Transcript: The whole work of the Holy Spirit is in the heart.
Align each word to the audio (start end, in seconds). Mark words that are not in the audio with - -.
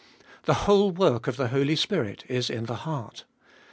The 0.45 0.55
whole 0.65 0.89
work 0.89 1.27
of 1.27 1.37
the 1.37 1.49
Holy 1.49 1.75
Spirit 1.75 2.23
is 2.27 2.49
in 2.49 2.65
the 2.65 2.73
heart. 2.89 3.23